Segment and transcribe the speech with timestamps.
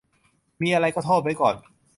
[0.61, 1.55] มีอะไรก็โทษไว้ก่อน